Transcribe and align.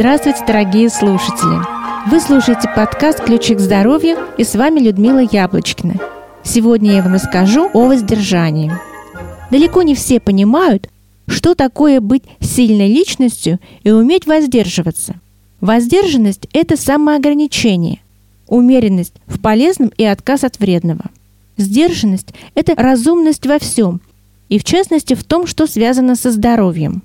Здравствуйте, 0.00 0.42
дорогие 0.46 0.88
слушатели! 0.88 1.60
Вы 2.08 2.20
слушаете 2.20 2.70
подкаст 2.74 3.22
«Ключи 3.22 3.54
к 3.54 3.60
здоровью» 3.60 4.16
и 4.38 4.44
с 4.44 4.54
вами 4.54 4.80
Людмила 4.80 5.18
Яблочкина. 5.30 5.96
Сегодня 6.42 6.92
я 6.92 7.02
вам 7.02 7.12
расскажу 7.12 7.68
о 7.74 7.86
воздержании. 7.86 8.72
Далеко 9.50 9.82
не 9.82 9.94
все 9.94 10.18
понимают, 10.18 10.88
что 11.28 11.54
такое 11.54 12.00
быть 12.00 12.22
сильной 12.40 12.88
личностью 12.88 13.58
и 13.82 13.90
уметь 13.90 14.26
воздерживаться. 14.26 15.16
Воздержанность– 15.60 16.48
это 16.54 16.78
самоограничение, 16.78 18.00
умеренность 18.48 19.16
в 19.26 19.38
полезном 19.38 19.92
и 19.98 20.04
отказ 20.04 20.44
от 20.44 20.58
вредного. 20.60 21.04
Сдержанность– 21.58 22.32
это 22.54 22.74
разумность 22.74 23.46
во 23.46 23.58
всем, 23.58 24.00
и 24.48 24.58
в 24.58 24.64
частности 24.64 25.12
в 25.12 25.24
том, 25.24 25.46
что 25.46 25.66
связано 25.66 26.16
со 26.16 26.30
здоровьем. 26.30 27.02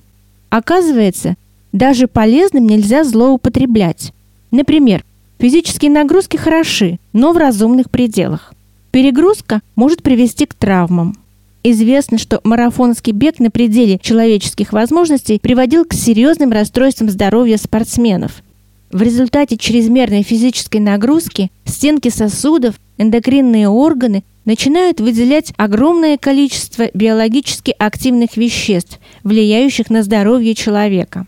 Оказывается, 0.50 1.36
даже 1.76 2.08
полезным 2.08 2.68
нельзя 2.68 3.04
злоупотреблять. 3.04 4.14
Например, 4.50 5.04
физические 5.40 5.92
нагрузки 5.92 6.38
хороши, 6.38 7.00
но 7.12 7.34
в 7.34 7.38
разумных 7.38 7.92
пределах. 7.92 8.54
Перегрузка 8.92 9.60
может 9.76 10.02
привести 10.02 10.46
к 10.46 10.54
травмам. 10.54 11.18
Известно, 11.64 12.18
что 12.18 12.40
марафонский 12.46 13.12
бег 13.12 13.40
на 13.40 13.52
пределе 13.52 14.00
человеческих 14.02 14.72
возможностей 14.72 15.38
приводил 15.38 15.84
к 15.84 15.94
серьезным 15.94 16.54
расстройствам 16.54 17.10
здоровья 17.10 17.58
спортсменов. 17.58 18.42
В 18.90 19.02
результате 19.02 19.58
чрезмерной 19.58 20.24
физической 20.24 20.78
нагрузки 20.78 21.52
стенки 21.66 22.08
сосудов, 22.08 22.76
эндокринные 22.98 23.68
органы 23.68 24.24
начинают 24.46 25.02
выделять 25.02 25.52
огромное 25.58 26.18
количество 26.18 26.90
биологически 26.94 27.76
активных 27.78 28.38
веществ, 28.38 28.98
влияющих 29.24 29.90
на 29.90 30.04
здоровье 30.04 30.56
человека. 30.56 31.26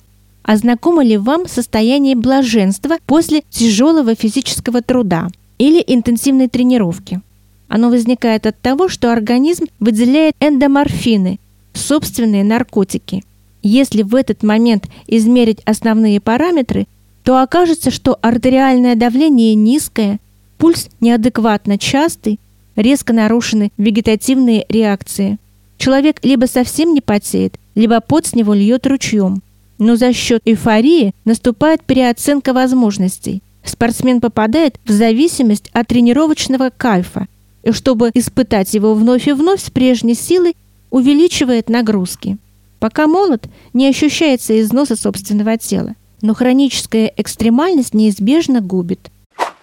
А 0.47 0.55
знакомо 0.55 1.03
ли 1.03 1.17
вам 1.17 1.45
состояние 1.45 2.15
блаженства 2.15 2.99
после 3.05 3.43
тяжелого 3.49 4.15
физического 4.15 4.81
труда 4.81 5.27
или 5.57 5.83
интенсивной 5.85 6.47
тренировки? 6.47 7.19
Оно 7.67 7.89
возникает 7.89 8.47
от 8.47 8.57
того, 8.61 8.87
что 8.87 9.11
организм 9.11 9.65
выделяет 9.81 10.35
эндоморфины, 10.39 11.41
собственные 11.73 12.45
наркотики. 12.45 13.25
Если 13.61 14.03
в 14.03 14.15
этот 14.15 14.41
момент 14.41 14.87
измерить 15.05 15.59
основные 15.65 16.21
параметры, 16.21 16.87
то 17.25 17.41
окажется, 17.41 17.91
что 17.91 18.17
артериальное 18.21 18.95
давление 18.95 19.53
низкое, 19.53 20.17
пульс 20.57 20.87
неадекватно 21.01 21.77
частый, 21.77 22.39
резко 22.77 23.11
нарушены 23.11 23.73
вегетативные 23.75 24.65
реакции. 24.69 25.39
Человек 25.77 26.23
либо 26.23 26.45
совсем 26.45 26.93
не 26.93 27.01
потеет, 27.01 27.59
либо 27.75 27.99
пот 27.99 28.27
с 28.27 28.33
него 28.33 28.53
льет 28.53 28.87
ручьем. 28.87 29.41
Но 29.77 29.95
за 29.95 30.13
счет 30.13 30.41
эйфории 30.45 31.13
наступает 31.25 31.83
переоценка 31.83 32.53
возможностей. 32.53 33.41
Спортсмен 33.63 34.21
попадает 34.21 34.79
в 34.85 34.91
зависимость 34.91 35.69
от 35.73 35.87
тренировочного 35.87 36.71
кайфа, 36.75 37.27
и 37.63 37.71
чтобы 37.71 38.11
испытать 38.13 38.73
его 38.73 38.93
вновь 38.93 39.27
и 39.27 39.33
вновь 39.33 39.61
с 39.61 39.69
прежней 39.69 40.15
силой, 40.15 40.55
увеличивает 40.89 41.69
нагрузки. 41.69 42.37
Пока 42.79 43.07
молод, 43.07 43.47
не 43.73 43.87
ощущается 43.87 44.59
износа 44.61 44.95
собственного 44.95 45.57
тела, 45.57 45.95
но 46.21 46.33
хроническая 46.33 47.11
экстремальность 47.17 47.93
неизбежно 47.93 48.61
губит. 48.61 49.11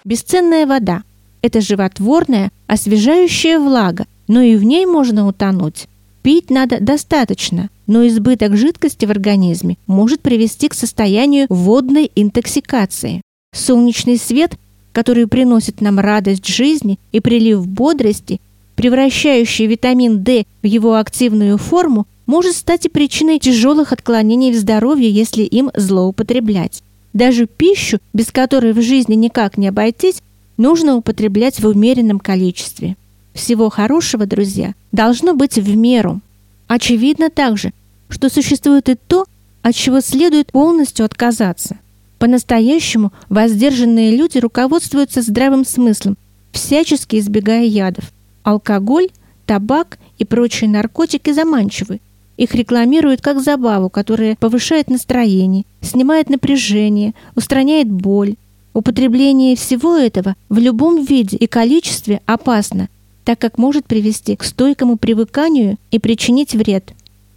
Бесценная 0.04 0.66
вода– 0.66 1.02
это 1.42 1.60
животворная, 1.60 2.50
освежающая 2.66 3.58
влага, 3.58 4.06
но 4.28 4.40
и 4.40 4.56
в 4.56 4.64
ней 4.64 4.84
можно 4.86 5.26
утонуть. 5.26 5.86
Пить 6.25 6.48
надо 6.48 6.80
достаточно, 6.80 7.69
но 7.86 8.06
избыток 8.06 8.56
жидкости 8.56 9.05
в 9.05 9.11
организме 9.11 9.77
может 9.86 10.22
привести 10.22 10.69
к 10.71 10.75
состоянию 10.75 11.44
водной 11.50 12.10
интоксикации. 12.16 13.21
Солнечный 13.54 14.16
свет, 14.16 14.56
который 14.93 15.26
приносит 15.26 15.82
нам 15.82 15.98
радость 15.98 16.47
жизни 16.47 16.98
и 17.12 17.21
прилив 17.21 17.66
бодрости, 17.66 18.41
превращающий 18.75 19.66
витамин 19.66 20.25
D 20.25 20.47
в 20.62 20.66
его 20.66 20.94
активную 20.94 21.59
форму, 21.59 22.06
может 22.25 22.56
стать 22.56 22.87
и 22.87 22.88
причиной 22.88 23.38
тяжелых 23.38 23.93
отклонений 23.93 24.50
в 24.50 24.56
здоровье, 24.56 25.10
если 25.10 25.43
им 25.43 25.71
злоупотреблять. 25.75 26.82
Даже 27.12 27.47
пищу, 27.47 27.98
без 28.15 28.32
которой 28.32 28.72
в 28.72 28.81
жизни 28.81 29.15
никак 29.15 29.59
не 29.59 29.69
обойтись, 29.69 30.22
нужно 30.56 30.97
употреблять 30.97 31.60
в 31.60 31.66
умеренном 31.66 32.19
количестве. 32.19 32.97
Всего 33.34 33.69
хорошего, 33.69 34.27
друзья, 34.27 34.75
должно 34.93 35.34
быть 35.34 35.59
в 35.59 35.77
меру. 35.77 36.21
Очевидно 36.69 37.31
также, 37.31 37.72
что 38.09 38.31
существует 38.31 38.89
и 38.89 38.95
то, 38.95 39.27
от 39.62 39.75
чего 39.75 40.00
следует 40.00 40.53
полностью 40.53 41.05
отказаться. 41.05 41.78
По-настоящему 42.19 43.12
воздержанные 43.28 44.17
люди 44.17 44.39
руководствуются 44.39 45.21
здравым 45.21 45.65
смыслом, 45.65 46.17
всячески 46.53 47.17
избегая 47.17 47.65
ядов. 47.65 48.12
Алкоголь, 48.45 49.09
табак 49.47 49.99
и 50.16 50.25
прочие 50.25 50.71
наркотики 50.71 51.33
заманчивы. 51.33 52.01
Их 52.37 52.55
рекламируют 52.55 53.21
как 53.21 53.43
забаву, 53.43 53.91
которая 53.91 54.37
повышает 54.37 54.89
настроение, 54.89 55.65
снимает 55.81 56.31
напряжение, 56.31 57.15
устраняет 57.34 57.91
боль. 57.91 58.37
Употребление 58.72 59.55
всего 59.55 59.97
этого 59.97 60.34
в 60.49 60.59
любом 60.59 61.05
виде 61.05 61.37
и 61.37 61.47
количестве 61.47 62.21
опасно, 62.27 62.89
так 63.24 63.38
как 63.38 63.58
может 63.58 63.86
привести 63.86 64.36
к 64.36 64.44
стойкому 64.44 64.96
привыканию 64.96 65.78
и 65.90 65.98
причинить 65.98 66.54
вред. 66.54 66.92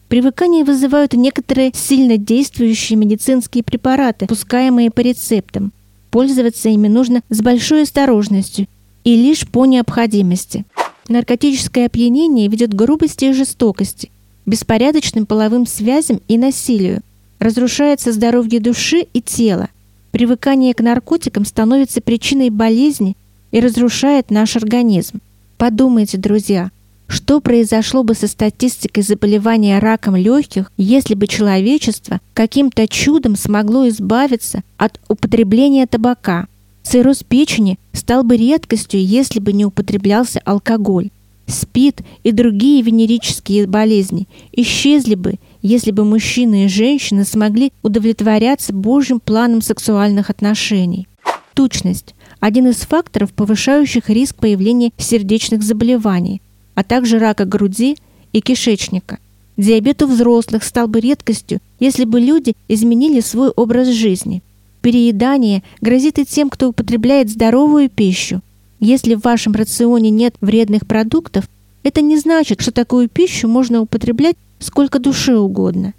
Привыкание 0.09 0.63
вызывают 0.63 1.13
некоторые 1.13 1.71
сильно 1.73 2.17
действующие 2.17 2.97
медицинские 2.97 3.63
препараты, 3.63 4.27
пускаемые 4.27 4.89
по 4.89 5.01
рецептам. 5.01 5.73
Пользоваться 6.11 6.69
ими 6.69 6.87
нужно 6.87 7.21
с 7.29 7.41
большой 7.41 7.83
осторожностью 7.83 8.67
и 9.03 9.15
лишь 9.15 9.47
по 9.47 9.65
необходимости. 9.65 10.65
Наркотическое 11.09 11.85
опьянение 11.85 12.47
ведет 12.47 12.71
к 12.71 12.75
грубости 12.75 13.25
и 13.25 13.33
жестокости, 13.33 14.09
беспорядочным 14.45 15.25
половым 15.25 15.65
связям 15.65 16.21
и 16.27 16.37
насилию, 16.37 17.01
разрушается 17.39 18.11
здоровье 18.11 18.59
души 18.59 19.07
и 19.13 19.21
тела. 19.21 19.69
Привыкание 20.11 20.73
к 20.73 20.81
наркотикам 20.81 21.45
становится 21.45 22.01
причиной 22.01 22.49
болезни 22.49 23.15
и 23.51 23.59
разрушает 23.59 24.31
наш 24.31 24.55
организм. 24.55 25.19
Подумайте, 25.57 26.19
друзья, 26.19 26.69
что 27.07 27.39
произошло 27.39 28.03
бы 28.03 28.13
со 28.13 28.27
статистикой 28.27 29.01
заболевания 29.01 29.79
раком 29.79 30.15
легких, 30.15 30.71
если 30.77 31.15
бы 31.15 31.25
человечество 31.25 32.19
каким-то 32.35 32.87
чудом 32.87 33.35
смогло 33.35 33.87
избавиться 33.89 34.61
от 34.77 34.99
употребления 35.07 35.87
табака? 35.87 36.47
Цирроз 36.83 37.23
печени 37.23 37.79
стал 37.91 38.23
бы 38.23 38.37
редкостью, 38.37 39.03
если 39.03 39.39
бы 39.39 39.51
не 39.51 39.65
употреблялся 39.65 40.39
алкоголь. 40.45 41.09
СПИД 41.47 42.01
и 42.23 42.31
другие 42.31 42.83
венерические 42.83 43.65
болезни 43.65 44.27
исчезли 44.51 45.15
бы, 45.15 45.35
если 45.63 45.89
бы 45.91 46.05
мужчины 46.05 46.65
и 46.65 46.67
женщины 46.67 47.25
смогли 47.25 47.71
удовлетворяться 47.81 48.73
Божьим 48.73 49.19
планом 49.19 49.61
сексуальных 49.61 50.29
отношений. 50.29 51.07
Тучность 51.55 52.13
один 52.39 52.67
из 52.67 52.77
факторов, 52.77 53.33
повышающих 53.33 54.09
риск 54.09 54.35
появления 54.35 54.91
сердечных 54.97 55.63
заболеваний, 55.63 56.41
а 56.75 56.83
также 56.83 57.19
рака 57.19 57.45
груди 57.45 57.97
и 58.33 58.41
кишечника. 58.41 59.19
Диабет 59.57 60.03
у 60.03 60.07
взрослых 60.07 60.63
стал 60.63 60.87
бы 60.87 60.99
редкостью, 60.99 61.59
если 61.79 62.05
бы 62.05 62.19
люди 62.19 62.53
изменили 62.67 63.21
свой 63.21 63.49
образ 63.49 63.87
жизни. 63.87 64.43
Переедание 64.81 65.63
грозит 65.81 66.19
и 66.19 66.25
тем, 66.25 66.49
кто 66.49 66.69
употребляет 66.69 67.29
здоровую 67.29 67.89
пищу. 67.89 68.41
Если 68.79 69.15
в 69.15 69.21
вашем 69.21 69.53
рационе 69.53 70.11
нет 70.11 70.35
вредных 70.39 70.85
продуктов, 70.85 71.49
это 71.81 72.01
не 72.01 72.17
значит, 72.17 72.61
что 72.61 72.71
такую 72.71 73.09
пищу 73.09 73.47
можно 73.47 73.81
употреблять 73.81 74.35
сколько 74.59 74.99
душе 74.99 75.35
угодно. 75.35 75.93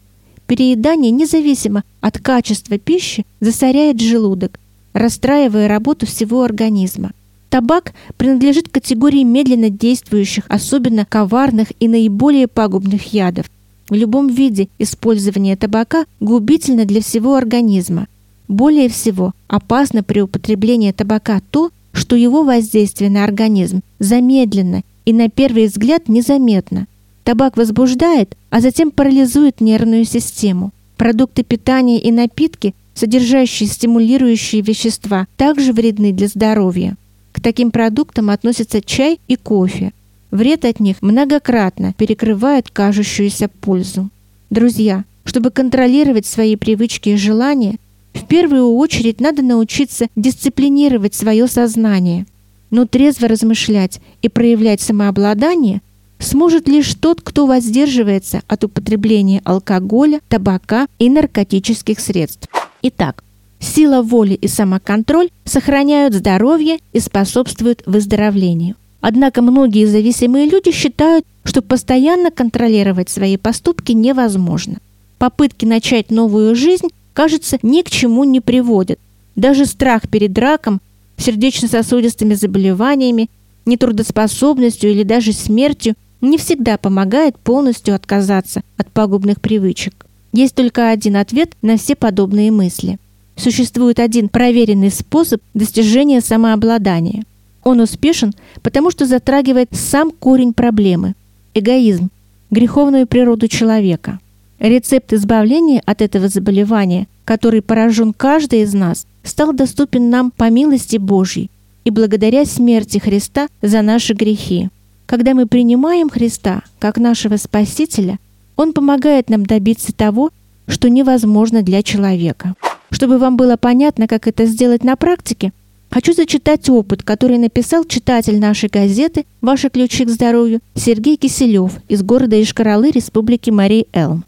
Переедание, 0.47 1.11
независимо 1.11 1.83
от 2.01 2.19
качества 2.19 2.79
пищи, 2.79 3.27
засоряет 3.41 4.01
желудок, 4.01 4.61
расстраивая 4.99 5.69
работу 5.69 6.07
всего 6.07 6.43
организма. 6.43 7.13
Табак 7.51 7.95
принадлежит 8.17 8.69
категории 8.69 9.23
медленно 9.23 9.71
действующих, 9.71 10.45
особенно 10.49 11.07
коварных 11.07 11.69
и 11.81 11.89
наиболее 11.89 12.47
пагубных 12.47 13.13
ядов. 13.13 13.47
В 13.89 13.95
любом 13.95 14.29
виде 14.29 14.69
использование 14.79 15.57
табака 15.57 16.05
губительно 16.21 16.85
для 16.85 17.01
всего 17.01 17.37
организма. 17.37 18.07
Более 18.49 18.89
всего 18.89 19.33
опасно 19.47 20.03
при 20.03 20.21
употреблении 20.21 20.93
табака 20.93 21.41
то, 21.51 21.71
что 21.93 22.17
его 22.17 22.45
воздействие 22.45 23.11
на 23.11 23.25
организм 23.25 23.81
замедленно 23.99 24.83
и 25.07 25.13
на 25.15 25.31
первый 25.31 25.67
взгляд 25.67 26.09
незаметно. 26.09 26.87
Табак 27.25 27.57
возбуждает, 27.57 28.37
а 28.51 28.61
затем 28.61 28.91
парализует 28.91 29.61
нервную 29.61 30.05
систему. 30.05 30.71
Продукты 30.99 31.45
питания 31.45 32.01
и 32.01 32.13
напитки 32.13 32.75
содержащие 32.93 33.69
стимулирующие 33.69 34.61
вещества, 34.61 35.29
также 35.37 35.73
вредны 35.73 36.13
для 36.13 36.27
здоровья. 36.27 36.97
К 37.33 37.41
таким 37.41 37.71
продуктам 37.71 38.31
относятся 38.31 38.83
чай 38.83 39.21
и 39.29 39.37
кофе. 39.37 39.93
Вред 40.33 40.65
от 40.65 40.81
них 40.81 41.01
многократно 41.01 41.95
перекрывает 41.97 42.69
кажущуюся 42.71 43.49
пользу. 43.49 44.11
Друзья, 44.51 45.05
чтобы 45.25 45.51
контролировать 45.51 46.27
свои 46.27 46.57
привычки 46.57 47.11
и 47.11 47.17
желания, 47.17 47.77
в 48.13 48.27
первую 48.27 48.73
очередь 48.73 49.21
надо 49.21 49.43
научиться 49.43 50.09
дисциплинировать 50.17 51.15
свое 51.15 51.47
сознание, 51.47 52.27
но 52.71 52.85
трезво 52.87 53.29
размышлять 53.29 54.01
и 54.21 54.29
проявлять 54.29 54.81
самообладание 54.81 55.81
сможет 56.19 56.69
лишь 56.69 56.95
тот, 56.95 57.21
кто 57.23 57.47
воздерживается 57.47 58.43
от 58.49 58.65
употребления 58.65 59.41
алкоголя, 59.45 60.21
табака 60.29 60.89
и 60.99 61.09
наркотических 61.09 62.01
средств. 62.01 62.49
Итак, 62.83 63.23
сила 63.61 64.03
воли 64.03 64.35
и 64.35 64.49
самоконтроль 64.49 65.31
сохраняют 65.45 66.15
здоровье 66.15 66.79
и 66.93 67.01
способствуют 67.01 67.83
выздоровлению. 67.87 68.77
Однако 69.01 69.43
многие 69.43 69.87
зависимые 69.87 70.49
люди 70.49 70.73
считают, 70.73 71.25
что 71.45 71.63
постоянно 71.63 72.31
контролировать 72.31 73.09
свои 73.09 73.37
поступки 73.37 73.93
невозможно. 73.93 74.79
Попытки 75.19 75.65
начать 75.65 76.11
новую 76.11 76.55
жизнь, 76.55 76.89
кажется, 77.13 77.59
ни 77.63 77.83
к 77.83 77.91
чему 77.91 78.25
не 78.25 78.41
приводят. 78.41 78.99
Даже 79.37 79.67
страх 79.67 80.09
перед 80.09 80.37
раком, 80.37 80.81
сердечно-сосудистыми 81.17 82.35
заболеваниями, 82.35 83.31
нетрудоспособностью 83.67 84.91
или 84.91 85.05
даже 85.05 85.33
смертью 85.33 85.95
не 86.21 86.39
всегда 86.39 86.79
помогает 86.79 87.39
полностью 87.39 87.95
отказаться 87.95 88.63
от 88.77 88.91
пагубных 88.91 89.41
привычек. 89.41 90.07
Есть 90.33 90.55
только 90.55 90.91
один 90.91 91.17
ответ 91.17 91.53
на 91.63 91.77
все 91.77 91.95
подобные 91.95 92.51
мысли. 92.51 92.99
Существует 93.37 94.01
один 94.01 94.29
проверенный 94.29 94.91
способ 94.91 95.41
достижения 95.55 96.21
самообладания. 96.21 97.25
Он 97.63 97.81
успешен, 97.81 98.33
потому 98.63 98.91
что 98.91 99.07
затрагивает 99.07 99.69
сам 99.73 100.11
корень 100.11 100.53
проблемы– 100.53 101.15
эгоизм, 101.55 102.11
греховную 102.51 103.07
природу 103.07 103.49
человека. 103.49 104.19
Рецепт 104.59 105.13
избавления 105.13 105.83
от 105.87 106.03
этого 106.03 106.29
заболевания, 106.29 107.07
который 107.25 107.63
поражен 107.63 108.13
каждый 108.13 108.63
из 108.63 108.75
нас, 108.75 109.07
стал 109.23 109.53
доступен 109.53 110.11
нам 110.11 110.31
по 110.31 110.51
милости 110.51 110.97
Божьей 110.97 111.51
и 111.85 111.91
благодаря 111.91 112.45
смерти 112.45 112.99
Христа 112.99 113.49
за 113.63 113.83
наши 113.83 114.15
грехи. 114.15 114.69
Когда 115.09 115.33
мы 115.33 115.47
принимаем 115.47 116.11
Христа 116.11 116.61
как 116.79 116.99
нашего 116.99 117.39
Спасителя, 117.39 118.19
Он 118.57 118.75
помогает 118.75 119.31
нам 119.31 119.47
добиться 119.47 119.95
того, 119.95 120.31
что 120.67 120.91
невозможно 120.91 121.63
для 121.63 121.83
человека. 121.83 122.55
Чтобы 122.91 123.17
вам 123.17 123.39
было 123.39 123.57
понятно, 123.57 124.07
как 124.07 124.27
это 124.27 124.45
сделать 124.45 124.85
на 124.85 124.97
практике, 124.97 125.55
хочу 125.89 126.13
зачитать 126.13 126.69
опыт, 126.69 127.03
который 127.05 127.39
написал 127.39 127.87
читатель 127.87 128.39
нашей 128.39 128.69
газеты 128.69 129.25
«Ваши 129.41 129.71
ключи 129.71 130.05
к 130.05 130.11
здоровью» 130.11 130.61
Сергей 130.75 131.17
Киселев 131.17 131.73
из 131.89 132.03
города 132.03 132.41
Ишкаралы 132.43 132.91
Республики 132.91 133.49
Марий-Элм. 133.49 134.25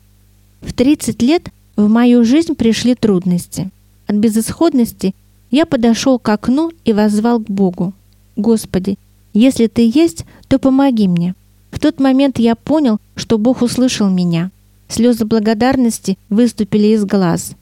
В 0.63 0.73
30 0.73 1.21
лет 1.21 1.51
в 1.77 1.91
мою 1.91 2.25
жизнь 2.25 2.55
пришли 2.55 2.95
трудности. 2.95 3.71
От 4.07 4.17
безысходности 4.17 5.15
я 5.51 5.67
подошел 5.67 6.19
к 6.19 6.27
окну 6.31 6.73
и 6.87 6.95
воззвал 6.95 7.39
к 7.39 7.51
Богу. 7.51 7.93
«Господи, 8.37 8.97
если 9.35 9.67
ты 9.67 9.91
есть, 9.95 10.25
то 10.51 10.59
помоги 10.59 11.07
мне. 11.07 11.37
В 11.71 11.79
тот 11.79 12.01
момент 12.01 12.41
я 12.41 12.57
понял, 12.57 12.99
что 13.15 13.39
Бог 13.39 13.63
услышал 13.63 14.11
меня. 14.11 14.51
Слезы 14.89 15.25
благодарности 15.25 16.19
выступили 16.29 16.89
из 16.89 17.05
глаз. 17.05 17.53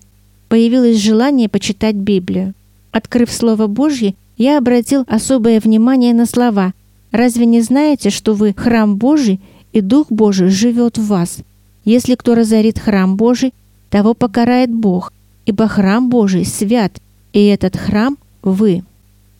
Появилось 0.48 0.96
желание 0.96 1.50
почитать 1.50 1.96
Библию. 1.96 2.54
Открыв 2.90 3.30
Слово 3.30 3.66
Божье, 3.66 4.14
я 4.38 4.56
обратил 4.56 5.04
особое 5.06 5.60
внимание 5.60 6.14
на 6.14 6.24
слова. 6.24 6.72
«Разве 7.10 7.44
не 7.44 7.60
знаете, 7.60 8.08
что 8.08 8.32
вы 8.32 8.54
храм 8.56 8.96
Божий, 8.96 9.38
и 9.74 9.82
Дух 9.82 10.06
Божий 10.08 10.48
живет 10.48 10.96
в 10.96 11.08
вас? 11.08 11.40
Если 11.84 12.14
кто 12.14 12.34
разорит 12.34 12.78
храм 12.78 13.16
Божий, 13.16 13.52
того 13.90 14.14
покарает 14.14 14.72
Бог, 14.72 15.12
ибо 15.44 15.68
храм 15.68 16.08
Божий 16.08 16.46
свят, 16.46 16.92
и 17.34 17.44
этот 17.44 17.76
храм– 17.76 18.16
вы». 18.42 18.82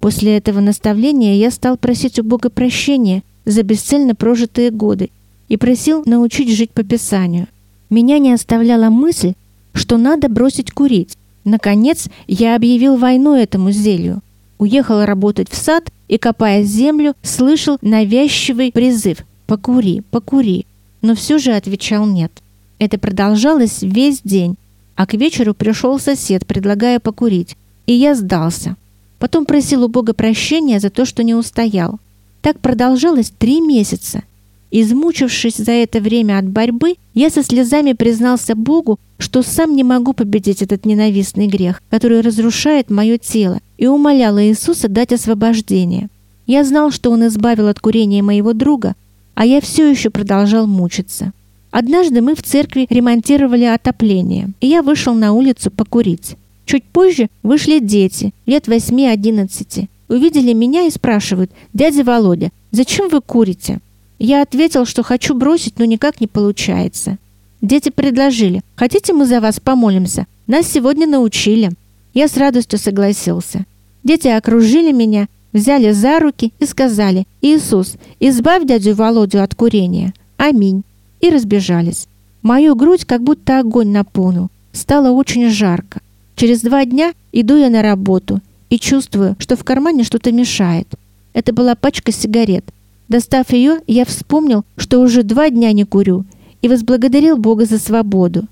После 0.01 0.37
этого 0.37 0.61
наставления 0.61 1.37
я 1.37 1.51
стал 1.51 1.79
просить 1.79 2.19
у 2.19 2.23
Бога 2.23 2.51
прощения 2.51 3.23
за 3.49 3.63
бесцельно 3.63 4.15
прожитые 4.15 4.71
годы 4.71 5.11
и 5.49 5.57
просил 5.57 6.03
научить 6.05 6.55
жить 6.55 6.71
по 6.71 6.85
Писанию. 6.85 7.49
Меня 7.89 8.19
не 8.19 8.33
оставляла 8.33 8.91
мысль, 8.91 9.33
что 9.73 9.97
надо 9.97 10.29
бросить 10.29 10.71
курить. 10.71 11.17
Наконец, 11.45 12.09
я 12.27 12.55
объявил 12.55 12.97
войну 12.97 13.35
этому 13.35 13.71
зелью. 13.71 14.21
Уехал 14.59 15.05
работать 15.05 15.49
в 15.51 15.57
сад 15.57 15.91
и, 16.09 16.19
копая 16.19 16.63
землю, 16.63 17.15
слышал 17.23 17.79
навязчивый 17.81 18.71
призыв 18.71 19.25
«Покури, 19.47 20.03
покури», 20.11 20.67
но 21.01 21.15
все 21.15 21.39
же 21.39 21.53
отвечал 21.53 22.07
«нет». 22.07 22.33
Это 22.79 22.99
продолжалось 22.99 23.79
весь 23.81 24.21
день, 24.23 24.57
а 24.95 25.07
к 25.07 25.15
вечеру 25.15 25.55
пришел 25.55 25.99
сосед, 25.99 26.47
предлагая 26.47 27.01
покурить, 27.01 27.57
и 27.87 27.95
я 27.95 28.15
сдался. 28.15 28.77
Потом 29.19 29.47
просил 29.47 29.85
у 29.85 29.89
Бога 29.89 30.13
прощения 30.13 30.81
за 30.81 30.91
то, 30.91 31.07
что 31.07 31.23
не 31.23 31.35
устоял. 31.35 31.99
Так 32.43 32.61
продолжалось 32.61 33.33
три 33.37 33.61
месяца. 33.61 34.23
Измучившись 34.71 35.57
за 35.57 35.73
это 35.73 36.01
время 36.01 36.39
от 36.39 36.49
борьбы, 36.49 36.97
я 37.15 37.31
со 37.31 37.43
слезами 37.43 37.95
признался 37.95 38.55
Богу, 38.55 38.99
что 39.19 39.43
сам 39.43 39.75
не 39.75 39.83
могу 39.83 40.13
победить 40.13 40.63
этот 40.63 40.85
ненавистный 40.85 41.47
грех, 41.47 41.83
который 41.91 42.21
разрушает 42.21 42.91
мое 42.91 43.19
тело, 43.19 43.61
и 43.79 43.87
умолял 43.87 44.39
Иисуса 44.39 44.89
дать 44.89 45.13
освобождение. 45.13 46.09
Я 46.47 46.65
знал, 46.65 46.91
что 46.91 47.11
Он 47.11 47.27
избавил 47.27 47.69
от 47.69 47.81
курения 47.81 48.23
моего 48.23 48.53
друга, 48.53 48.95
а 49.35 49.47
я 49.47 49.61
все 49.61 49.89
еще 49.91 50.11
продолжал 50.11 50.67
мучиться. 50.67 51.33
Однажды 51.71 52.23
мы 52.23 52.35
в 52.35 52.43
церкви 52.43 52.87
ремонтировали 52.89 53.65
отопление, 53.65 54.51
и 54.61 54.67
я 54.67 54.83
вышел 54.83 55.15
на 55.15 55.33
улицу 55.33 55.71
покурить. 55.71 56.37
Чуть 56.65 56.85
позже 56.85 57.29
вышли 57.43 57.79
дети, 57.79 58.33
лет 58.47 58.69
8-11. 58.69 59.89
Увидели 60.09 60.55
меня 60.55 60.87
и 60.87 60.91
спрашивают, 60.91 61.51
«Дядя 61.75 62.03
Володя, 62.03 62.51
зачем 62.71 63.09
вы 63.09 63.21
курите?» 63.21 63.81
Я 64.19 64.43
ответил, 64.43 64.85
что 64.85 65.03
хочу 65.03 65.35
бросить, 65.35 65.79
но 65.79 65.85
никак 65.85 66.21
не 66.21 66.27
получается. 66.27 67.19
Дети 67.61 67.91
предложили, 67.91 68.63
«Хотите, 68.75 69.13
мы 69.13 69.27
за 69.27 69.41
вас 69.41 69.61
помолимся? 69.61 70.27
Нас 70.47 70.67
сегодня 70.67 71.07
научили». 71.07 71.71
Я 72.15 72.27
с 72.27 72.37
радостью 72.37 72.79
согласился. 72.79 73.65
Дети 74.03 74.29
окружили 74.29 74.93
меня, 74.93 75.29
взяли 75.53 75.93
за 75.93 76.19
руки 76.21 76.53
и 76.59 76.65
сказали, 76.65 77.27
«Иисус, 77.43 77.95
избавь 78.19 78.65
дядю 78.65 78.95
Володю 78.95 79.43
от 79.43 79.55
курения. 79.55 80.15
Аминь». 80.37 80.85
И 81.21 81.31
разбежались. 81.31 82.09
Мою 82.43 82.75
грудь 82.75 83.05
как 83.05 83.23
будто 83.23 83.61
огонь 83.61 83.89
наполнил. 83.89 84.49
Стало 84.73 85.11
очень 85.11 85.51
жарко. 85.51 86.01
Через 86.35 86.63
два 86.63 86.85
дня 86.85 87.13
иду 87.33 87.57
я 87.57 87.69
на 87.69 87.83
работу 87.83 88.41
и 88.71 88.79
чувствую, 88.79 89.37
что 89.39 89.57
в 89.57 89.65
кармане 89.65 90.05
что-то 90.05 90.33
мешает. 90.33 90.89
Это 91.33 91.53
была 91.53 91.75
пачка 91.75 92.13
сигарет. 92.13 92.65
Достав 93.09 93.53
ее, 93.53 93.79
я 93.87 94.05
вспомнил, 94.05 94.65
что 94.77 95.01
уже 95.01 95.23
два 95.23 95.51
дня 95.51 95.73
не 95.73 95.85
курю, 95.85 96.25
и 96.61 96.69
возблагодарил 96.69 97.37
Бога 97.37 97.65
за 97.65 97.79
свободу, 97.79 98.47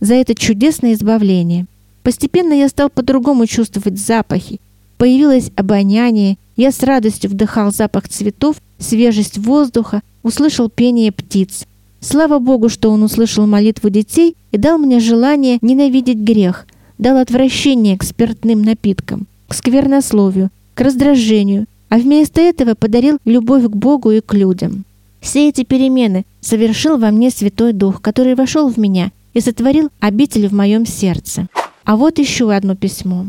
за 0.00 0.14
это 0.14 0.34
чудесное 0.34 0.92
избавление. 0.92 1.66
Постепенно 2.02 2.52
я 2.52 2.68
стал 2.68 2.90
по-другому 2.90 3.46
чувствовать 3.46 3.98
запахи. 3.98 4.60
Появилось 4.98 5.50
обоняние, 5.56 6.36
я 6.56 6.70
с 6.70 6.82
радостью 6.82 7.30
вдыхал 7.30 7.72
запах 7.72 8.08
цветов, 8.08 8.56
свежесть 8.78 9.38
воздуха, 9.38 10.02
услышал 10.22 10.68
пение 10.68 11.12
птиц. 11.12 11.66
Слава 12.00 12.38
Богу, 12.38 12.68
что 12.68 12.90
Он 12.90 13.02
услышал 13.02 13.46
молитву 13.46 13.88
детей 13.88 14.36
и 14.52 14.58
дал 14.58 14.76
мне 14.76 15.00
желание 15.00 15.58
ненавидеть 15.62 16.18
грех, 16.18 16.66
дал 16.98 17.16
отвращение 17.16 17.96
к 17.96 18.02
спиртным 18.02 18.62
напиткам, 18.62 19.26
к 19.54 19.56
сквернословию, 19.56 20.50
к 20.74 20.80
раздражению, 20.80 21.66
а 21.88 21.98
вместо 21.98 22.40
этого 22.40 22.74
подарил 22.74 23.18
любовь 23.24 23.66
к 23.66 23.76
Богу 23.76 24.10
и 24.10 24.20
к 24.20 24.34
людям. 24.34 24.84
Все 25.20 25.48
эти 25.48 25.62
перемены 25.62 26.24
совершил 26.40 26.98
во 26.98 27.12
мне 27.12 27.30
Святой 27.30 27.72
Дух, 27.72 28.02
который 28.02 28.34
вошел 28.34 28.68
в 28.68 28.78
меня 28.78 29.12
и 29.32 29.40
сотворил 29.40 29.90
обитель 30.00 30.48
в 30.48 30.52
моем 30.52 30.86
сердце. 30.86 31.46
А 31.84 31.96
вот 31.96 32.18
еще 32.18 32.52
одно 32.52 32.74
письмо. 32.74 33.26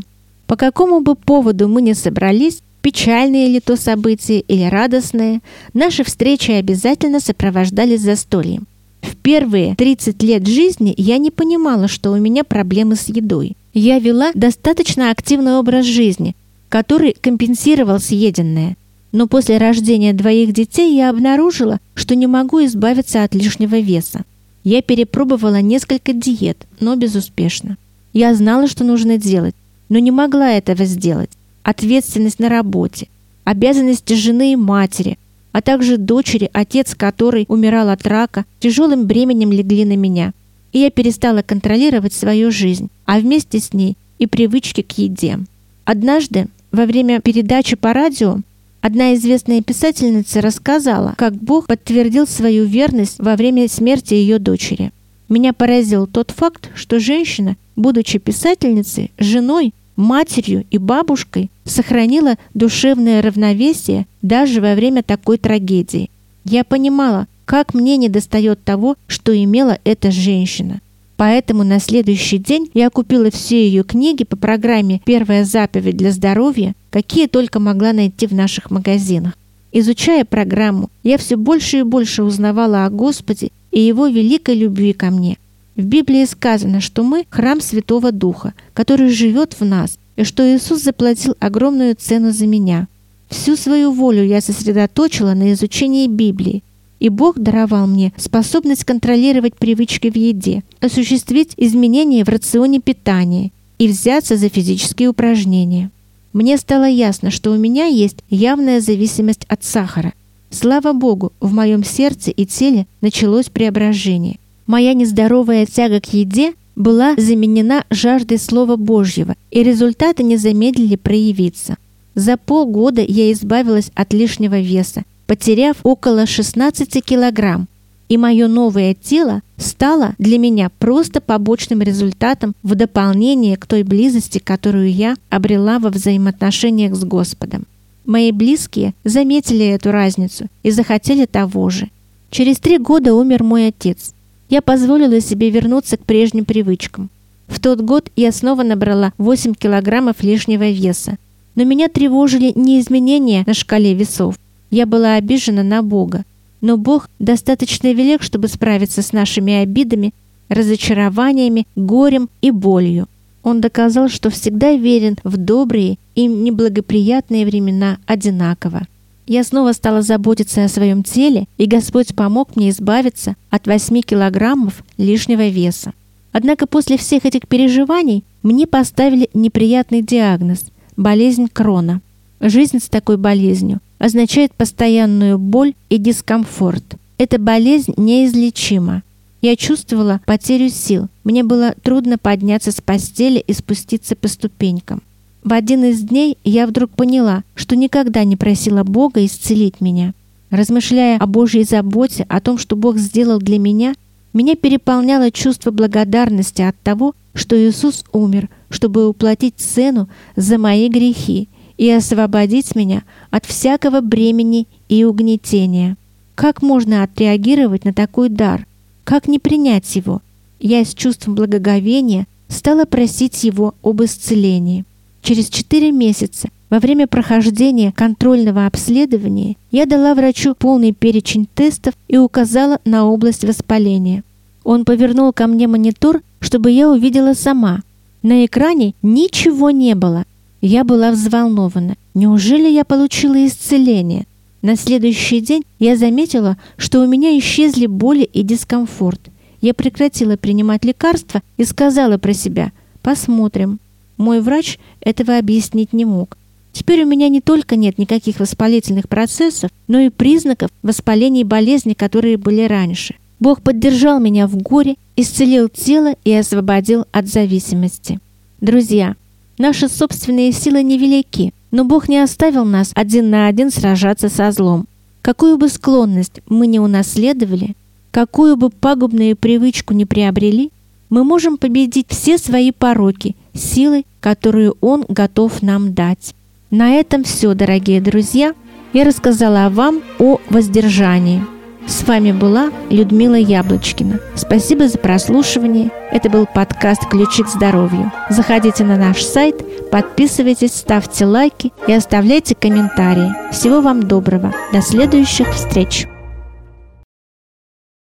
По 0.48 0.56
какому 0.56 0.98
бы 0.98 1.14
поводу 1.14 1.68
мы 1.68 1.80
ни 1.80 1.92
собрались, 1.92 2.60
печальные 2.82 3.46
ли 3.46 3.60
то 3.60 3.76
события 3.76 4.40
или 4.40 4.64
радостные, 4.64 5.42
наши 5.74 6.02
встречи 6.02 6.50
обязательно 6.50 7.20
сопровождались 7.20 8.00
застольем. 8.00 8.66
В 9.00 9.14
первые 9.14 9.76
30 9.76 10.20
лет 10.24 10.44
жизни 10.44 10.92
я 10.96 11.18
не 11.18 11.30
понимала, 11.30 11.86
что 11.86 12.10
у 12.10 12.16
меня 12.16 12.42
проблемы 12.42 12.96
с 12.96 13.06
едой. 13.06 13.56
Я 13.78 13.98
вела 13.98 14.30
достаточно 14.32 15.10
активный 15.10 15.58
образ 15.58 15.84
жизни, 15.84 16.34
который 16.70 17.12
компенсировал 17.12 18.00
съеденное. 18.00 18.74
Но 19.12 19.26
после 19.26 19.58
рождения 19.58 20.14
двоих 20.14 20.54
детей 20.54 20.96
я 20.96 21.10
обнаружила, 21.10 21.78
что 21.94 22.14
не 22.14 22.26
могу 22.26 22.64
избавиться 22.64 23.22
от 23.22 23.34
лишнего 23.34 23.78
веса. 23.78 24.24
Я 24.64 24.80
перепробовала 24.80 25.60
несколько 25.60 26.14
диет, 26.14 26.66
но 26.80 26.96
безуспешно. 26.96 27.76
Я 28.14 28.34
знала, 28.34 28.66
что 28.66 28.82
нужно 28.82 29.18
делать, 29.18 29.54
но 29.90 29.98
не 29.98 30.10
могла 30.10 30.52
этого 30.52 30.86
сделать. 30.86 31.30
Ответственность 31.62 32.38
на 32.38 32.48
работе, 32.48 33.08
обязанности 33.44 34.14
жены 34.14 34.54
и 34.54 34.56
матери– 34.56 35.18
а 35.56 35.62
также 35.62 35.96
дочери, 35.96 36.50
отец 36.52 36.94
которой 36.94 37.46
умирал 37.48 37.88
от 37.88 38.06
рака, 38.06 38.44
тяжелым 38.60 39.06
бременем 39.06 39.52
легли 39.52 39.86
на 39.86 39.96
меня. 39.96 40.34
И 40.76 40.80
я 40.80 40.90
перестала 40.90 41.40
контролировать 41.40 42.12
свою 42.12 42.50
жизнь, 42.50 42.90
а 43.06 43.18
вместе 43.18 43.60
с 43.60 43.72
ней 43.72 43.96
и 44.18 44.26
привычки 44.26 44.82
к 44.82 44.92
еде. 44.98 45.38
Однажды 45.86 46.48
во 46.70 46.84
время 46.84 47.22
передачи 47.22 47.76
по 47.76 47.94
радио 47.94 48.40
одна 48.82 49.14
известная 49.14 49.62
писательница 49.62 50.42
рассказала, 50.42 51.14
как 51.16 51.32
Бог 51.32 51.66
подтвердил 51.66 52.26
свою 52.26 52.66
верность 52.66 53.18
во 53.18 53.36
время 53.36 53.70
смерти 53.70 54.12
ее 54.12 54.38
дочери. 54.38 54.92
Меня 55.30 55.54
поразил 55.54 56.06
тот 56.06 56.30
факт, 56.30 56.68
что 56.74 57.00
женщина, 57.00 57.56
будучи 57.74 58.18
писательницей, 58.18 59.12
женой, 59.16 59.72
матерью 59.96 60.66
и 60.70 60.76
бабушкой, 60.76 61.50
сохранила 61.64 62.34
душевное 62.52 63.22
равновесие 63.22 64.06
даже 64.20 64.60
во 64.60 64.74
время 64.74 65.02
такой 65.02 65.38
трагедии. 65.38 66.10
Я 66.44 66.64
понимала, 66.64 67.28
как 67.46 67.72
мне 67.72 67.96
недостает 67.96 68.62
того, 68.64 68.96
что 69.06 69.32
имела 69.34 69.78
эта 69.84 70.10
женщина. 70.10 70.80
Поэтому 71.16 71.64
на 71.64 71.80
следующий 71.80 72.36
день 72.36 72.70
я 72.74 72.90
купила 72.90 73.30
все 73.30 73.66
ее 73.66 73.84
книги 73.84 74.24
по 74.24 74.36
программе 74.36 75.00
«Первая 75.06 75.44
заповедь 75.44 75.96
для 75.96 76.10
здоровья», 76.10 76.74
какие 76.90 77.26
только 77.26 77.58
могла 77.58 77.94
найти 77.94 78.26
в 78.26 78.32
наших 78.34 78.70
магазинах. 78.70 79.32
Изучая 79.72 80.24
программу, 80.24 80.90
я 81.02 81.16
все 81.16 81.36
больше 81.36 81.78
и 81.78 81.82
больше 81.82 82.22
узнавала 82.22 82.84
о 82.84 82.90
Господе 82.90 83.50
и 83.70 83.80
Его 83.80 84.08
великой 84.08 84.56
любви 84.56 84.92
ко 84.92 85.10
мне. 85.10 85.38
В 85.74 85.84
Библии 85.84 86.24
сказано, 86.24 86.80
что 86.80 87.02
мы– 87.02 87.26
храм 87.30 87.60
Святого 87.60 88.12
Духа, 88.12 88.54
который 88.74 89.08
живет 89.08 89.54
в 89.58 89.64
нас, 89.64 89.98
и 90.16 90.24
что 90.24 90.42
Иисус 90.42 90.82
заплатил 90.82 91.34
огромную 91.38 91.94
цену 91.94 92.30
за 92.30 92.46
меня. 92.46 92.88
Всю 93.28 93.56
свою 93.56 93.90
волю 93.90 94.24
я 94.24 94.40
сосредоточила 94.40 95.34
на 95.34 95.52
изучении 95.52 96.06
Библии, 96.06 96.62
и 97.00 97.08
Бог 97.08 97.38
даровал 97.38 97.86
мне 97.86 98.12
способность 98.16 98.84
контролировать 98.84 99.56
привычки 99.56 100.10
в 100.10 100.16
еде, 100.16 100.62
осуществить 100.80 101.52
изменения 101.56 102.24
в 102.24 102.28
рационе 102.28 102.80
питания 102.80 103.50
и 103.78 103.88
взяться 103.88 104.36
за 104.36 104.48
физические 104.48 105.08
упражнения. 105.08 105.90
Мне 106.32 106.56
стало 106.58 106.88
ясно, 106.88 107.30
что 107.30 107.50
у 107.50 107.56
меня 107.56 107.86
есть 107.86 108.18
явная 108.28 108.80
зависимость 108.80 109.44
от 109.48 109.64
сахара. 109.64 110.12
Слава 110.50 110.92
Богу, 110.92 111.32
в 111.40 111.52
моем 111.52 111.84
сердце 111.84 112.30
и 112.30 112.46
теле 112.46 112.86
началось 113.00 113.46
преображение. 113.46 114.38
Моя 114.66 114.94
нездоровая 114.94 115.66
тяга 115.66 116.00
к 116.00 116.12
еде 116.12 116.54
была 116.74 117.14
заменена 117.16 117.84
жаждой 117.90 118.38
Слова 118.38 118.76
Божьего, 118.76 119.34
и 119.50 119.62
результаты 119.62 120.22
не 120.22 120.36
замедлили 120.36 120.96
проявиться. 120.96 121.76
За 122.14 122.36
полгода 122.36 123.02
я 123.02 123.32
избавилась 123.32 123.90
от 123.94 124.12
лишнего 124.12 124.60
веса 124.60 125.04
потеряв 125.26 125.76
около 125.82 126.26
16 126.26 127.04
килограмм, 127.04 127.68
и 128.08 128.16
мое 128.16 128.46
новое 128.46 128.94
тело 128.94 129.42
стало 129.56 130.14
для 130.18 130.38
меня 130.38 130.70
просто 130.78 131.20
побочным 131.20 131.82
результатом 131.82 132.54
в 132.62 132.74
дополнение 132.74 133.56
к 133.56 133.66
той 133.66 133.82
близости, 133.82 134.38
которую 134.38 134.92
я 134.92 135.16
обрела 135.28 135.78
во 135.78 135.90
взаимоотношениях 135.90 136.94
с 136.94 137.04
Господом. 137.04 137.66
Мои 138.04 138.30
близкие 138.30 138.94
заметили 139.02 139.66
эту 139.66 139.90
разницу 139.90 140.46
и 140.62 140.70
захотели 140.70 141.26
того 141.26 141.70
же. 141.70 141.90
Через 142.30 142.58
три 142.58 142.78
года 142.78 143.14
умер 143.14 143.42
мой 143.42 143.68
отец. 143.68 144.14
Я 144.48 144.62
позволила 144.62 145.20
себе 145.20 145.50
вернуться 145.50 145.96
к 145.96 146.04
прежним 146.04 146.44
привычкам. 146.44 147.10
В 147.48 147.58
тот 147.58 147.80
год 147.80 148.10
я 148.14 148.30
снова 148.30 148.62
набрала 148.62 149.12
8 149.18 149.54
килограммов 149.54 150.22
лишнего 150.22 150.70
веса. 150.70 151.16
Но 151.56 151.64
меня 151.64 151.88
тревожили 151.88 152.52
не 152.54 152.78
изменения 152.80 153.42
на 153.46 153.54
шкале 153.54 153.94
весов, 153.94 154.36
я 154.70 154.86
была 154.86 155.14
обижена 155.14 155.62
на 155.62 155.82
Бога, 155.82 156.24
но 156.60 156.76
Бог 156.76 157.08
достаточно 157.18 157.92
велик, 157.92 158.22
чтобы 158.22 158.48
справиться 158.48 159.02
с 159.02 159.12
нашими 159.12 159.54
обидами, 159.54 160.12
разочарованиями, 160.48 161.66
горем 161.76 162.28
и 162.40 162.50
болью. 162.50 163.08
Он 163.42 163.60
доказал, 163.60 164.08
что 164.08 164.30
всегда 164.30 164.72
верен 164.72 165.16
в 165.22 165.36
добрые 165.36 165.98
и 166.14 166.26
неблагоприятные 166.26 167.46
времена 167.46 167.98
одинаково. 168.06 168.86
Я 169.28 169.44
снова 169.44 169.72
стала 169.72 170.02
заботиться 170.02 170.64
о 170.64 170.68
своем 170.68 171.02
теле, 171.02 171.46
и 171.58 171.66
Господь 171.66 172.14
помог 172.14 172.56
мне 172.56 172.70
избавиться 172.70 173.34
от 173.50 173.66
8 173.66 174.00
килограммов 174.00 174.84
лишнего 174.98 175.48
веса. 175.48 175.92
Однако 176.32 176.66
после 176.66 176.96
всех 176.96 177.24
этих 177.24 177.48
переживаний 177.48 178.24
мне 178.42 178.66
поставили 178.66 179.28
неприятный 179.34 180.02
диагноз– 180.02 180.66
болезнь 180.96 181.48
Крона. 181.52 182.00
Жизнь 182.40 182.78
с 182.78 182.88
такой 182.88 183.16
болезнью 183.16 183.80
означает 184.06 184.54
постоянную 184.54 185.38
боль 185.38 185.74
и 185.90 185.98
дискомфорт. 185.98 186.84
Эта 187.18 187.38
болезнь 187.38 187.92
неизлечима. 187.96 189.02
Я 189.42 189.56
чувствовала 189.56 190.20
потерю 190.26 190.70
сил. 190.70 191.08
Мне 191.24 191.42
было 191.42 191.74
трудно 191.82 192.16
подняться 192.16 192.72
с 192.72 192.80
постели 192.80 193.38
и 193.38 193.52
спуститься 193.52 194.16
по 194.16 194.28
ступенькам. 194.28 195.02
В 195.42 195.52
один 195.52 195.84
из 195.84 196.02
дней 196.02 196.38
я 196.44 196.66
вдруг 196.66 196.90
поняла, 196.90 197.42
что 197.54 197.76
никогда 197.76 198.24
не 198.24 198.36
просила 198.36 198.84
Бога 198.84 199.24
исцелить 199.24 199.80
меня. 199.80 200.14
Размышляя 200.50 201.18
о 201.18 201.26
Божьей 201.26 201.64
заботе, 201.64 202.26
о 202.28 202.40
том, 202.40 202.58
что 202.58 202.76
Бог 202.76 202.98
сделал 202.98 203.38
для 203.38 203.58
меня, 203.58 203.94
меня 204.32 204.54
переполняло 204.54 205.30
чувство 205.30 205.70
благодарности 205.70 206.62
от 206.62 206.76
того, 206.80 207.14
что 207.34 207.56
Иисус 207.56 208.04
умер, 208.12 208.48
чтобы 208.70 209.08
уплатить 209.08 209.54
цену 209.56 210.08
за 210.36 210.58
мои 210.58 210.88
грехи 210.88 211.48
и 211.78 211.90
освободить 211.90 212.74
меня 212.74 213.02
от 213.30 213.44
всякого 213.46 214.00
бремени 214.00 214.66
и 214.88 215.04
угнетения. 215.04 215.96
Как 216.34 216.62
можно 216.62 217.02
отреагировать 217.02 217.84
на 217.84 217.92
такой 217.92 218.28
дар? 218.28 218.66
Как 219.04 219.28
не 219.28 219.38
принять 219.38 219.96
его? 219.96 220.20
Я 220.58 220.84
с 220.84 220.94
чувством 220.94 221.34
благоговения 221.34 222.26
стала 222.48 222.84
просить 222.84 223.44
его 223.44 223.74
об 223.82 224.02
исцелении. 224.02 224.84
Через 225.22 225.48
четыре 225.48 225.92
месяца 225.92 226.48
во 226.70 226.78
время 226.78 227.06
прохождения 227.06 227.92
контрольного 227.92 228.66
обследования 228.66 229.56
я 229.70 229.86
дала 229.86 230.14
врачу 230.14 230.54
полный 230.54 230.92
перечень 230.92 231.46
тестов 231.54 231.94
и 232.08 232.16
указала 232.16 232.80
на 232.84 233.06
область 233.06 233.44
воспаления. 233.44 234.24
Он 234.64 234.84
повернул 234.84 235.32
ко 235.32 235.46
мне 235.46 235.68
монитор, 235.68 236.22
чтобы 236.40 236.70
я 236.70 236.90
увидела 236.90 237.34
сама. 237.34 237.82
На 238.22 238.44
экране 238.44 238.94
ничего 239.02 239.70
не 239.70 239.94
было, 239.94 240.24
я 240.66 240.84
была 240.84 241.12
взволнована. 241.12 241.96
Неужели 242.14 242.68
я 242.68 242.84
получила 242.84 243.46
исцеление? 243.46 244.26
На 244.62 244.74
следующий 244.76 245.40
день 245.40 245.62
я 245.78 245.96
заметила, 245.96 246.56
что 246.76 247.00
у 247.00 247.06
меня 247.06 247.38
исчезли 247.38 247.86
боли 247.86 248.24
и 248.24 248.42
дискомфорт. 248.42 249.20
Я 249.60 249.74
прекратила 249.74 250.36
принимать 250.36 250.84
лекарства 250.84 251.40
и 251.56 251.64
сказала 251.64 252.18
про 252.18 252.32
себя 252.32 252.72
«посмотрим». 253.02 253.78
Мой 254.16 254.40
врач 254.40 254.78
этого 255.00 255.38
объяснить 255.38 255.92
не 255.92 256.04
мог. 256.04 256.36
Теперь 256.72 257.04
у 257.04 257.06
меня 257.06 257.28
не 257.28 257.40
только 257.40 257.76
нет 257.76 257.96
никаких 257.96 258.40
воспалительных 258.40 259.08
процессов, 259.08 259.70
но 259.86 260.00
и 260.00 260.08
признаков 260.08 260.70
воспалений 260.82 261.44
болезни, 261.44 261.94
которые 261.94 262.38
были 262.38 262.62
раньше. 262.62 263.14
Бог 263.38 263.62
поддержал 263.62 264.18
меня 264.18 264.46
в 264.46 264.56
горе, 264.56 264.96
исцелил 265.14 265.68
тело 265.68 266.16
и 266.24 266.32
освободил 266.32 267.04
от 267.12 267.28
зависимости. 267.28 268.18
Друзья, 268.60 269.14
Наши 269.58 269.88
собственные 269.88 270.52
силы 270.52 270.82
невелики, 270.82 271.54
но 271.70 271.84
Бог 271.84 272.08
не 272.08 272.18
оставил 272.18 272.64
нас 272.64 272.92
один 272.94 273.30
на 273.30 273.46
один 273.46 273.70
сражаться 273.70 274.28
со 274.28 274.50
злом. 274.50 274.86
Какую 275.22 275.56
бы 275.56 275.68
склонность 275.68 276.40
мы 276.46 276.66
не 276.66 276.78
унаследовали, 276.78 277.74
какую 278.10 278.56
бы 278.56 278.70
пагубную 278.70 279.36
привычку 279.36 279.94
не 279.94 280.04
приобрели, 280.04 280.70
мы 281.08 281.24
можем 281.24 281.56
победить 281.56 282.06
все 282.10 282.36
свои 282.36 282.70
пороки 282.70 283.34
силой, 283.54 284.04
которую 284.20 284.76
Он 284.80 285.04
готов 285.08 285.62
нам 285.62 285.94
дать. 285.94 286.34
На 286.70 286.94
этом 286.94 287.24
все, 287.24 287.54
дорогие 287.54 288.00
друзья. 288.00 288.54
Я 288.92 289.04
рассказала 289.04 289.68
вам 289.70 290.02
о 290.18 290.38
воздержании– 290.50 291.44
с 291.86 292.06
вами 292.06 292.32
была 292.32 292.70
Людмила 292.90 293.34
Яблочкина. 293.36 294.18
Спасибо 294.34 294.88
за 294.88 294.98
прослушивание. 294.98 295.90
Это 296.10 296.28
был 296.30 296.46
подкаст 296.46 297.06
«Ключи 297.08 297.42
к 297.42 297.48
здоровью». 297.48 298.12
Заходите 298.28 298.84
на 298.84 298.96
наш 298.96 299.22
сайт, 299.22 299.90
подписывайтесь, 299.90 300.74
ставьте 300.74 301.24
лайки 301.26 301.72
и 301.86 301.92
оставляйте 301.92 302.54
комментарии. 302.54 303.32
Всего 303.52 303.80
вам 303.80 304.02
доброго. 304.02 304.52
До 304.72 304.82
следующих 304.82 305.52
встреч! 305.52 306.06